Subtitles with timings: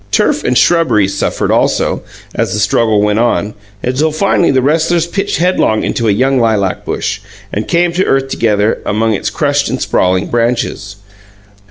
[0.11, 2.01] Turf and shrubberies suffered, also,
[2.33, 3.53] as the struggle went on,
[3.83, 7.21] until finally the wrestlers pitched headlong into a young lilac bush,
[7.53, 10.95] and came to earth together, among its crushed and sprawling branches.